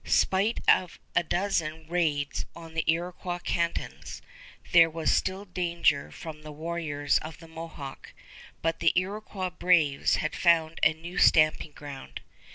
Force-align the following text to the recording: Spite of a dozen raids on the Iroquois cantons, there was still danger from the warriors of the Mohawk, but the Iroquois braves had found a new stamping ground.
Spite 0.03 0.67
of 0.67 0.97
a 1.15 1.21
dozen 1.23 1.85
raids 1.87 2.47
on 2.55 2.73
the 2.73 2.83
Iroquois 2.91 3.37
cantons, 3.37 4.19
there 4.71 4.89
was 4.89 5.11
still 5.11 5.45
danger 5.45 6.09
from 6.09 6.41
the 6.41 6.51
warriors 6.51 7.19
of 7.19 7.37
the 7.37 7.47
Mohawk, 7.47 8.11
but 8.63 8.79
the 8.79 8.93
Iroquois 8.95 9.51
braves 9.51 10.15
had 10.15 10.35
found 10.35 10.79
a 10.81 10.93
new 10.93 11.19
stamping 11.19 11.73
ground. 11.73 12.21